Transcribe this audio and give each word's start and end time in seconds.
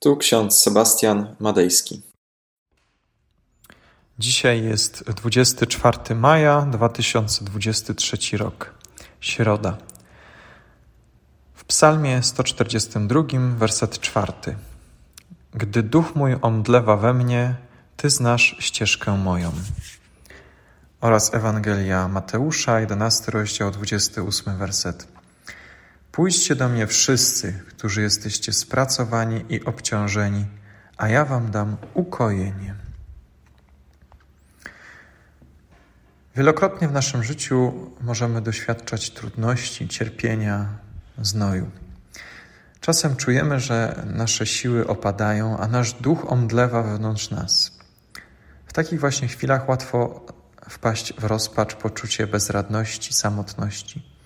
Tu 0.00 0.16
ksiądz 0.16 0.60
Sebastian 0.60 1.36
Madejski. 1.40 2.02
Dzisiaj 4.18 4.64
jest 4.64 5.04
24 5.10 6.14
maja 6.14 6.62
2023 6.62 8.36
rok, 8.36 8.74
środa. 9.20 9.78
W 11.54 11.64
Psalmie 11.64 12.22
142, 12.22 13.22
werset 13.56 14.00
4. 14.00 14.32
Gdy 15.54 15.82
duch 15.82 16.14
mój 16.14 16.36
omdlewa 16.42 16.96
we 16.96 17.14
mnie, 17.14 17.54
ty 17.96 18.10
znasz 18.10 18.56
ścieżkę 18.58 19.16
moją. 19.16 19.52
Oraz 21.00 21.34
Ewangelia 21.34 22.08
Mateusza, 22.08 22.80
11 22.80 23.30
rozdział, 23.32 23.70
28 23.70 24.58
werset. 24.58 25.17
Pójdźcie 26.18 26.54
do 26.54 26.68
mnie 26.68 26.86
wszyscy, 26.86 27.52
którzy 27.68 28.02
jesteście 28.02 28.52
spracowani 28.52 29.44
i 29.48 29.64
obciążeni, 29.64 30.46
a 30.96 31.08
ja 31.08 31.24
wam 31.24 31.50
dam 31.50 31.76
ukojenie. 31.94 32.74
Wielokrotnie 36.36 36.88
w 36.88 36.92
naszym 36.92 37.24
życiu 37.24 37.72
możemy 38.00 38.42
doświadczać 38.42 39.10
trudności, 39.10 39.88
cierpienia, 39.88 40.68
znoju. 41.22 41.70
Czasem 42.80 43.16
czujemy, 43.16 43.60
że 43.60 44.04
nasze 44.06 44.46
siły 44.46 44.86
opadają, 44.86 45.58
a 45.58 45.68
nasz 45.68 45.92
duch 45.92 46.32
omdlewa 46.32 46.82
wewnątrz 46.82 47.30
nas. 47.30 47.78
W 48.66 48.72
takich 48.72 49.00
właśnie 49.00 49.28
chwilach 49.28 49.68
łatwo 49.68 50.26
wpaść 50.68 51.12
w 51.12 51.24
rozpacz, 51.24 51.74
poczucie 51.74 52.26
bezradności, 52.26 53.12
samotności. 53.14 54.17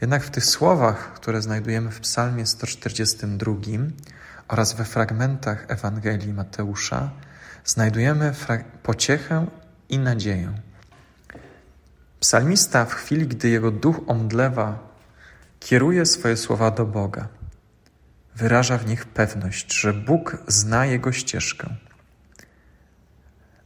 Jednak 0.00 0.24
w 0.24 0.30
tych 0.30 0.44
słowach, 0.44 1.12
które 1.12 1.42
znajdujemy 1.42 1.90
w 1.90 2.00
Psalmie 2.00 2.46
142 2.46 3.54
oraz 4.48 4.72
we 4.72 4.84
fragmentach 4.84 5.64
Ewangelii 5.68 6.32
Mateusza, 6.32 7.10
znajdujemy 7.64 8.34
pociechę 8.82 9.46
i 9.88 9.98
nadzieję. 9.98 10.52
Psalmista 12.20 12.84
w 12.84 12.94
chwili, 12.94 13.26
gdy 13.26 13.48
jego 13.48 13.70
duch 13.70 14.00
omdlewa, 14.06 14.78
kieruje 15.60 16.06
swoje 16.06 16.36
słowa 16.36 16.70
do 16.70 16.86
Boga. 16.86 17.28
Wyraża 18.36 18.78
w 18.78 18.86
nich 18.86 19.04
pewność, 19.04 19.80
że 19.80 19.92
Bóg 19.92 20.36
zna 20.48 20.86
jego 20.86 21.12
ścieżkę. 21.12 21.76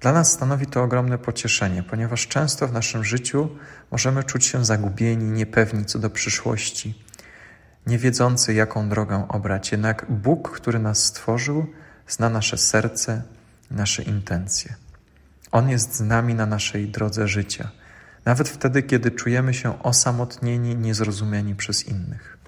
Dla 0.04 0.12
nas 0.12 0.32
stanowi 0.32 0.66
to 0.66 0.82
ogromne 0.82 1.18
pocieszenie, 1.18 1.82
ponieważ 1.82 2.28
często 2.28 2.68
w 2.68 2.72
naszym 2.72 3.04
życiu 3.04 3.48
możemy 3.90 4.24
czuć 4.24 4.44
się 4.44 4.64
zagubieni, 4.64 5.24
niepewni 5.24 5.84
co 5.84 5.98
do 5.98 6.10
przyszłości, 6.10 7.04
nie 7.86 7.98
wiedzący, 7.98 8.54
jaką 8.54 8.88
drogę 8.88 9.26
obrać. 9.28 9.72
Jednak 9.72 10.06
Bóg, 10.08 10.50
który 10.50 10.78
nas 10.78 11.04
stworzył, 11.04 11.66
zna 12.08 12.30
nasze 12.30 12.58
serce 12.58 13.22
nasze 13.70 14.02
intencje. 14.02 14.74
On 15.52 15.68
jest 15.68 15.94
z 15.94 16.00
nami 16.00 16.34
na 16.34 16.46
naszej 16.46 16.88
drodze 16.88 17.28
życia, 17.28 17.70
nawet 18.24 18.48
wtedy, 18.48 18.82
kiedy 18.82 19.10
czujemy 19.10 19.54
się 19.54 19.82
osamotnieni, 19.82 20.76
niezrozumieni 20.76 21.54
przez 21.54 21.88
innych. 21.88 22.38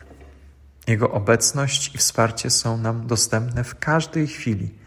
Jego 0.86 1.10
obecność 1.10 1.94
i 1.94 1.98
wsparcie 1.98 2.50
są 2.50 2.78
nam 2.78 3.06
dostępne 3.06 3.64
w 3.64 3.78
każdej 3.78 4.26
chwili 4.26 4.85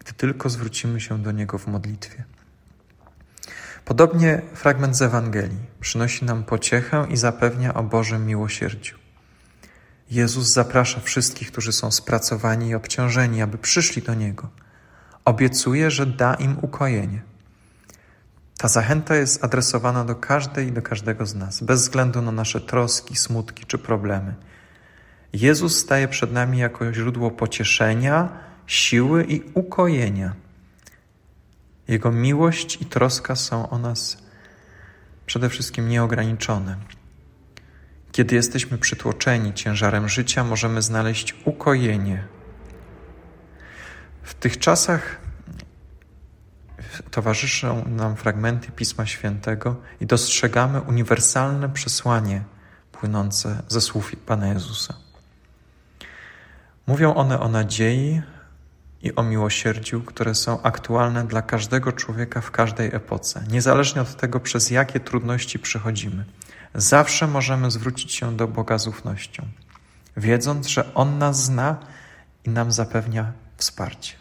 gdy 0.00 0.12
tylko 0.12 0.48
zwrócimy 0.48 1.00
się 1.00 1.22
do 1.22 1.32
Niego 1.32 1.58
w 1.58 1.66
modlitwie. 1.66 2.24
Podobnie 3.84 4.42
fragment 4.54 4.96
z 4.96 5.02
Ewangelii 5.02 5.66
przynosi 5.80 6.24
nam 6.24 6.44
pociechę 6.44 7.06
i 7.10 7.16
zapewnia 7.16 7.74
o 7.74 7.82
Bożym 7.82 8.26
miłosierdziu. 8.26 8.96
Jezus 10.10 10.46
zaprasza 10.46 11.00
wszystkich, 11.00 11.52
którzy 11.52 11.72
są 11.72 11.90
spracowani 11.90 12.68
i 12.68 12.74
obciążeni, 12.74 13.42
aby 13.42 13.58
przyszli 13.58 14.02
do 14.02 14.14
Niego. 14.14 14.48
Obiecuje, 15.24 15.90
że 15.90 16.06
da 16.06 16.34
im 16.34 16.56
ukojenie. 16.62 17.22
Ta 18.58 18.68
zachęta 18.68 19.16
jest 19.16 19.44
adresowana 19.44 20.04
do 20.04 20.14
każdej 20.14 20.68
i 20.68 20.72
do 20.72 20.82
każdego 20.82 21.26
z 21.26 21.34
nas, 21.34 21.62
bez 21.62 21.82
względu 21.82 22.22
na 22.22 22.32
nasze 22.32 22.60
troski, 22.60 23.16
smutki 23.16 23.64
czy 23.66 23.78
problemy. 23.78 24.34
Jezus 25.32 25.78
staje 25.78 26.08
przed 26.08 26.32
nami 26.32 26.58
jako 26.58 26.92
źródło 26.92 27.30
pocieszenia, 27.30 28.28
siły 28.70 29.24
i 29.24 29.42
ukojenia. 29.54 30.34
Jego 31.88 32.12
miłość 32.12 32.82
i 32.82 32.86
troska 32.86 33.36
są 33.36 33.70
o 33.70 33.78
nas 33.78 34.18
przede 35.26 35.48
wszystkim 35.48 35.88
nieograniczone. 35.88 36.76
Kiedy 38.12 38.34
jesteśmy 38.34 38.78
przytłoczeni 38.78 39.54
ciężarem 39.54 40.08
życia, 40.08 40.44
możemy 40.44 40.82
znaleźć 40.82 41.34
ukojenie. 41.44 42.24
W 44.22 44.34
tych 44.34 44.58
czasach 44.58 45.20
towarzyszą 47.10 47.88
nam 47.88 48.16
fragmenty 48.16 48.72
Pisma 48.72 49.06
Świętego 49.06 49.76
i 50.00 50.06
dostrzegamy 50.06 50.80
uniwersalne 50.80 51.68
przesłanie 51.68 52.42
płynące 52.92 53.62
ze 53.68 53.80
słów 53.80 54.16
Pana 54.26 54.48
Jezusa. 54.48 54.94
Mówią 56.86 57.14
one 57.14 57.40
o 57.40 57.48
nadziei, 57.48 58.22
i 59.02 59.14
o 59.14 59.22
miłosierdziu, 59.22 60.02
które 60.02 60.34
są 60.34 60.62
aktualne 60.62 61.26
dla 61.26 61.42
każdego 61.42 61.92
człowieka 61.92 62.40
w 62.40 62.50
każdej 62.50 62.94
epoce, 62.94 63.44
niezależnie 63.50 64.02
od 64.02 64.16
tego, 64.16 64.40
przez 64.40 64.70
jakie 64.70 65.00
trudności 65.00 65.58
przechodzimy. 65.58 66.24
Zawsze 66.74 67.26
możemy 67.26 67.70
zwrócić 67.70 68.12
się 68.12 68.36
do 68.36 68.48
Boga 68.48 68.78
z 68.78 68.86
ufnością, 68.86 69.46
wiedząc, 70.16 70.66
że 70.66 70.94
On 70.94 71.18
nas 71.18 71.44
zna 71.44 71.76
i 72.44 72.50
nam 72.50 72.72
zapewnia 72.72 73.32
wsparcie. 73.56 74.14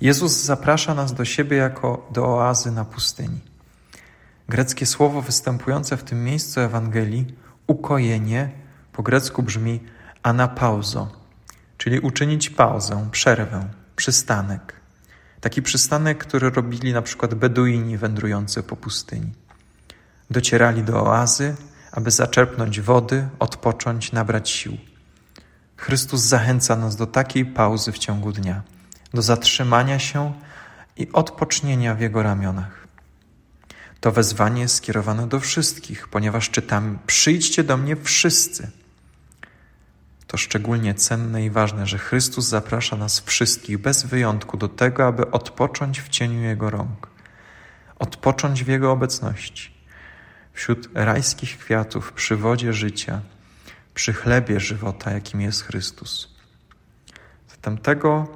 Jezus 0.00 0.32
zaprasza 0.32 0.94
nas 0.94 1.14
do 1.14 1.24
siebie 1.24 1.56
jako 1.56 2.08
do 2.10 2.26
oazy 2.26 2.70
na 2.70 2.84
pustyni. 2.84 3.40
Greckie 4.48 4.86
słowo 4.86 5.22
występujące 5.22 5.96
w 5.96 6.04
tym 6.04 6.24
miejscu 6.24 6.60
Ewangelii, 6.60 7.34
ukojenie, 7.66 8.50
po 8.92 9.02
grecku 9.02 9.42
brzmi 9.42 9.80
anapauzo 10.22 11.21
czyli 11.82 12.00
uczynić 12.00 12.50
pauzę, 12.50 13.08
przerwę, 13.12 13.68
przystanek. 13.96 14.80
Taki 15.40 15.62
przystanek, 15.62 16.18
który 16.18 16.50
robili 16.50 16.92
na 16.92 17.02
przykład 17.02 17.34
Beduini 17.34 17.96
wędrujący 17.96 18.62
po 18.62 18.76
pustyni. 18.76 19.32
Docierali 20.30 20.82
do 20.82 21.06
oazy, 21.06 21.56
aby 21.92 22.10
zaczerpnąć 22.10 22.80
wody, 22.80 23.28
odpocząć, 23.38 24.12
nabrać 24.12 24.50
sił. 24.50 24.76
Chrystus 25.76 26.20
zachęca 26.20 26.76
nas 26.76 26.96
do 26.96 27.06
takiej 27.06 27.46
pauzy 27.46 27.92
w 27.92 27.98
ciągu 27.98 28.32
dnia, 28.32 28.62
do 29.14 29.22
zatrzymania 29.22 29.98
się 29.98 30.32
i 30.96 31.12
odpocznienia 31.12 31.94
w 31.94 32.00
Jego 32.00 32.22
ramionach. 32.22 32.86
To 34.00 34.12
wezwanie 34.12 34.62
jest 34.62 34.74
skierowane 34.74 35.28
do 35.28 35.40
wszystkich, 35.40 36.08
ponieważ 36.08 36.50
czytamy: 36.50 36.98
Przyjdźcie 37.06 37.64
do 37.64 37.76
mnie 37.76 37.96
wszyscy 37.96 38.81
to 40.32 40.38
szczególnie 40.38 40.94
cenne 40.94 41.44
i 41.44 41.50
ważne, 41.50 41.86
że 41.86 41.98
Chrystus 41.98 42.48
zaprasza 42.48 42.96
nas 42.96 43.20
wszystkich 43.20 43.78
bez 43.78 44.06
wyjątku 44.06 44.56
do 44.56 44.68
tego, 44.68 45.06
aby 45.06 45.30
odpocząć 45.30 46.00
w 46.00 46.08
cieniu 46.08 46.42
Jego 46.42 46.70
rąk, 46.70 47.08
odpocząć 47.98 48.64
w 48.64 48.68
Jego 48.68 48.92
obecności, 48.92 49.74
wśród 50.52 50.88
rajskich 50.94 51.58
kwiatów, 51.58 52.12
przy 52.12 52.36
wodzie 52.36 52.72
życia, 52.72 53.20
przy 53.94 54.12
chlebie 54.12 54.60
żywota, 54.60 55.10
jakim 55.10 55.40
jest 55.40 55.62
Chrystus. 55.62 56.34
Zatem 57.50 57.78
tego 57.78 58.28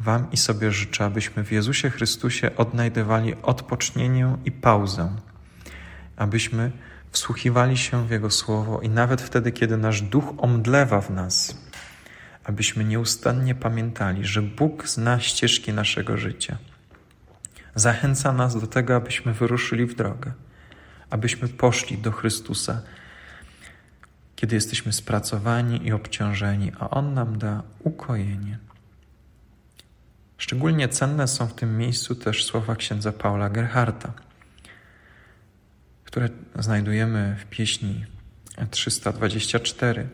Wam 0.00 0.32
i 0.32 0.36
sobie 0.36 0.72
życzę, 0.72 1.04
abyśmy 1.04 1.44
w 1.44 1.52
Jezusie 1.52 1.90
Chrystusie 1.90 2.50
odnajdywali 2.56 3.34
odpocznienie 3.42 4.36
i 4.44 4.52
pauzę, 4.52 5.16
abyśmy 6.16 6.72
wsłuchiwali 7.14 7.76
się 7.76 8.06
w 8.06 8.10
Jego 8.10 8.30
słowo 8.30 8.80
i 8.80 8.88
nawet 8.88 9.22
wtedy, 9.22 9.52
kiedy 9.52 9.76
nasz 9.76 10.02
duch 10.02 10.24
omdlewa 10.38 11.00
w 11.00 11.10
nas, 11.10 11.56
abyśmy 12.44 12.84
nieustannie 12.84 13.54
pamiętali, 13.54 14.24
że 14.24 14.42
Bóg 14.42 14.88
zna 14.88 15.20
ścieżki 15.20 15.72
naszego 15.72 16.16
życia. 16.16 16.56
Zachęca 17.74 18.32
nas 18.32 18.60
do 18.60 18.66
tego, 18.66 18.96
abyśmy 18.96 19.32
wyruszyli 19.32 19.86
w 19.86 19.94
drogę, 19.94 20.32
abyśmy 21.10 21.48
poszli 21.48 21.98
do 21.98 22.12
Chrystusa, 22.12 22.82
kiedy 24.36 24.54
jesteśmy 24.54 24.92
spracowani 24.92 25.86
i 25.86 25.92
obciążeni, 25.92 26.72
a 26.78 26.90
On 26.90 27.14
nam 27.14 27.38
da 27.38 27.62
ukojenie. 27.80 28.58
Szczególnie 30.38 30.88
cenne 30.88 31.28
są 31.28 31.46
w 31.46 31.54
tym 31.54 31.78
miejscu 31.78 32.14
też 32.14 32.44
słowa 32.44 32.76
księdza 32.76 33.12
Paula 33.12 33.50
Gerharta 33.50 34.12
które 36.14 36.28
znajdujemy 36.58 37.36
w 37.40 37.44
pieśni 37.44 38.04
324. 38.70 40.08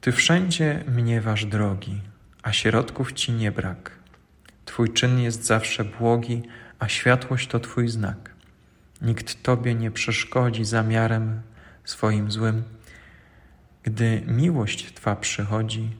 Ty 0.00 0.12
wszędzie 0.12 0.84
mniewasz 0.88 1.44
drogi, 1.44 2.00
a 2.42 2.52
środków 2.52 3.12
ci 3.12 3.32
nie 3.32 3.52
brak. 3.52 3.90
Twój 4.64 4.92
czyn 4.92 5.18
jest 5.18 5.44
zawsze 5.44 5.84
błogi, 5.84 6.42
a 6.78 6.88
światłość 6.88 7.48
to 7.48 7.60
Twój 7.60 7.88
znak. 7.88 8.30
Nikt 9.02 9.42
Tobie 9.42 9.74
nie 9.74 9.90
przeszkodzi 9.90 10.64
zamiarem 10.64 11.42
swoim 11.84 12.30
złym. 12.30 12.62
Gdy 13.82 14.22
miłość 14.26 14.92
Twa 14.92 15.16
przychodzi, 15.16 15.90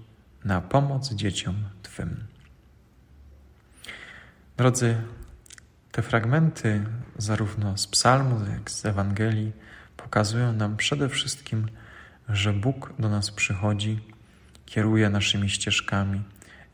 na 0.45 0.61
pomoc 0.61 1.13
dzieciom 1.13 1.55
Twym. 1.83 2.25
Drodzy, 4.57 4.97
te 5.97 6.03
fragmenty, 6.03 6.85
zarówno 7.19 7.79
z 7.79 7.87
Psalmu, 7.87 8.41
jak 8.51 8.71
i 8.71 8.73
z 8.73 8.87
Ewangelii, 8.87 9.53
pokazują 9.97 10.53
nam 10.53 10.77
przede 10.77 11.09
wszystkim, 11.09 11.69
że 12.29 12.53
Bóg 12.53 12.93
do 12.99 13.09
nas 13.09 13.31
przychodzi, 13.31 14.01
kieruje 14.67 15.11
naszymi 15.11 15.51
ścieżkami 15.51 16.23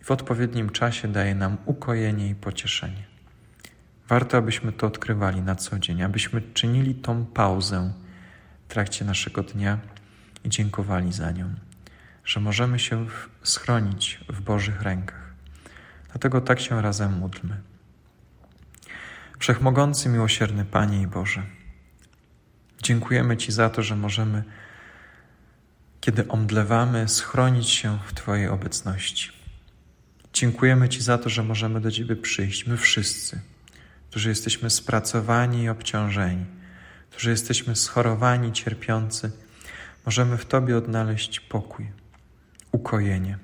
i 0.01 0.05
w 0.05 0.11
odpowiednim 0.11 0.71
czasie 0.71 1.09
daje 1.09 1.35
nam 1.35 1.57
ukojenie 1.65 2.29
i 2.29 2.35
pocieszenie. 2.35 3.05
Warto, 4.09 4.39
abyśmy 4.39 4.73
to 4.73 4.87
odkrywali 4.87 5.43
na 5.43 5.55
co 5.55 5.79
dzień, 5.79 6.03
abyśmy 6.03 6.43
czynili 6.55 6.95
tą 6.95 7.27
pauzę 7.27 7.93
w 8.69 8.73
trakcie 8.73 9.05
naszego 9.05 9.43
dnia 9.43 9.79
i 10.45 10.49
dziękowali 10.49 11.13
za 11.13 11.31
nią, 11.31 11.55
że 12.25 12.41
możemy 12.41 12.79
się 12.79 13.07
schronić 13.43 14.21
w 14.29 14.41
Bożych 14.41 14.83
rękach. 14.83 15.35
Dlatego 16.11 16.41
tak 16.41 16.61
się 16.61 16.83
razem 16.83 17.13
módlmy. 17.13 17.72
Wszechmogący, 19.43 20.09
miłosierny 20.09 20.65
Panie 20.65 21.03
i 21.03 21.07
Boże, 21.07 21.43
dziękujemy 22.83 23.37
Ci 23.37 23.53
za 23.53 23.71
to, 23.71 23.83
że 23.83 23.97
możemy, 23.97 24.45
kiedy 26.01 26.29
omdlewamy, 26.29 27.09
schronić 27.09 27.71
się 27.71 27.99
w 28.07 28.15
Twojej 28.15 28.49
obecności. 28.49 29.33
Dziękujemy 30.33 30.89
Ci 30.89 31.03
za 31.03 31.19
to, 31.19 31.29
że 31.29 31.43
możemy 31.43 31.81
do 31.81 31.91
Ciebie 31.91 32.17
przyjść, 32.17 32.67
my 32.67 32.77
wszyscy, 32.77 33.41
którzy 34.11 34.29
jesteśmy 34.29 34.71
spracowani 34.71 35.63
i 35.63 35.69
obciążeni, 35.69 36.45
którzy 37.11 37.31
jesteśmy 37.31 37.77
schorowani, 37.77 38.53
cierpiący, 38.53 39.31
możemy 40.07 40.37
w 40.37 40.47
Tobie 40.47 40.77
odnaleźć 40.77 41.41
pokój, 41.41 41.87
ukojenie. 42.73 43.39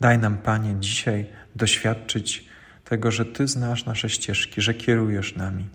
Daj 0.00 0.18
nam, 0.18 0.38
Panie, 0.38 0.76
dzisiaj 0.80 1.26
doświadczyć 1.56 2.49
tego, 2.90 3.10
że 3.10 3.24
Ty 3.24 3.46
znasz 3.46 3.86
nasze 3.86 4.10
ścieżki, 4.10 4.60
że 4.60 4.74
kierujesz 4.74 5.36
nami. 5.36 5.68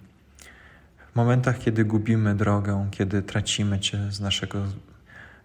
W 1.12 1.16
momentach, 1.16 1.60
kiedy 1.60 1.86
gubimy 1.86 2.36
drogę, 2.36 2.88
kiedy 2.92 3.22
tracimy 3.22 3.80
Cię 3.80 4.12
z 4.12 4.20
naszego 4.20 4.64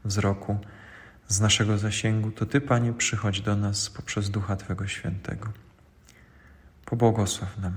wzroku, 0.05 0.59
z 1.29 1.41
naszego 1.41 1.79
zasięgu, 1.79 2.31
to 2.31 2.47
Ty, 2.47 2.61
Panie, 2.61 2.93
przychodź 2.93 3.41
do 3.41 3.57
nas 3.57 3.91
poprzez 3.91 4.31
Ducha 4.31 4.57
Twego 4.57 4.87
Świętego. 4.87 5.53
Pobłogosław 6.85 7.59
nam 7.59 7.75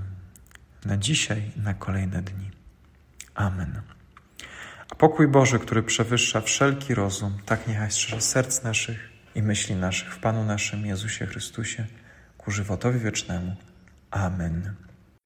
na 0.85 0.97
dzisiaj 0.97 1.51
i 1.57 1.59
na 1.59 1.73
kolejne 1.73 2.21
dni. 2.21 2.51
Amen. 3.35 3.81
A 4.89 4.95
pokój 4.95 5.27
Boży, 5.27 5.59
który 5.59 5.83
przewyższa 5.83 6.41
wszelki 6.41 6.95
rozum, 6.95 7.37
tak 7.45 7.67
niechaj 7.67 7.91
strzeże 7.91 8.21
serc 8.21 8.63
naszych 8.63 9.09
i 9.35 9.41
myśli 9.41 9.75
naszych 9.75 10.13
w 10.13 10.19
Panu 10.19 10.43
naszym 10.43 10.85
Jezusie 10.85 11.25
Chrystusie 11.25 11.85
ku 12.37 12.51
żywotowi 12.51 12.99
wiecznemu. 12.99 13.55
Amen. 14.15 14.77